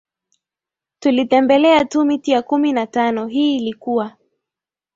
tulitembelea 0.99 1.85
tu 1.85 2.05
miti 2.05 2.31
ya 2.31 2.41
kumi 2.41 2.73
na 2.73 2.87
tano 2.87 3.27
hii 3.27 3.55
ilikuwa 3.57 4.17